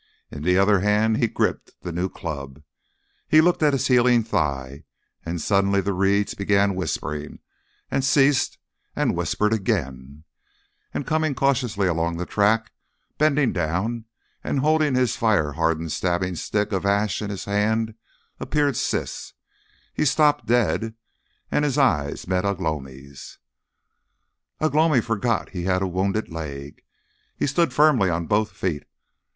In 0.31 0.41
the 0.41 0.57
other 0.57 0.79
hand 0.79 1.17
he 1.17 1.27
gripped 1.27 1.79
the 1.83 1.91
new 1.91 2.09
club. 2.09 2.63
He 3.27 3.39
looked 3.39 3.61
at 3.61 3.71
his 3.73 3.85
healing 3.85 4.23
thigh; 4.23 4.85
and 5.23 5.39
suddenly 5.39 5.79
the 5.79 5.93
reeds 5.93 6.33
began 6.33 6.73
whispering, 6.73 7.37
and 7.91 8.03
ceased 8.03 8.57
and 8.95 9.15
whispered 9.15 9.53
again, 9.53 10.23
and 10.91 11.05
coming 11.05 11.35
cautiously 11.35 11.85
along 11.85 12.17
the 12.17 12.25
track, 12.25 12.71
bending 13.19 13.53
down 13.53 14.05
and 14.43 14.61
holding 14.61 14.95
his 14.95 15.15
fire 15.17 15.51
hardened 15.53 15.91
stabbing 15.91 16.33
stick 16.33 16.71
of 16.71 16.83
ash 16.83 17.21
in 17.21 17.29
his 17.29 17.45
hand, 17.45 17.93
appeared 18.39 18.75
Siss. 18.77 19.33
He 19.93 20.03
stopped 20.05 20.47
dead, 20.47 20.95
and 21.51 21.63
his 21.63 21.77
eyes 21.77 22.27
met 22.27 22.43
Ugh 22.43 22.59
lomi's. 22.59 23.37
Ugh 24.61 24.73
lomi 24.73 24.99
forgot 24.99 25.49
he 25.49 25.65
had 25.65 25.83
a 25.83 25.87
wounded 25.87 26.27
leg. 26.27 26.81
He 27.37 27.45
stood 27.45 27.71
firmly 27.71 28.09
on 28.09 28.25
both 28.25 28.49
feet. 28.49 28.85